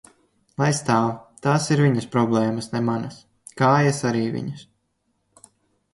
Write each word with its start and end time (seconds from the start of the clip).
Lai 0.61 0.69
stāv, 0.77 1.09
tās 1.47 1.67
ir 1.75 1.83
viņas 1.87 2.09
problēmas, 2.17 2.71
ne 2.77 2.83
manas, 2.89 3.21
kājas 3.63 4.03
arī 4.13 4.25
viņas. 4.39 4.69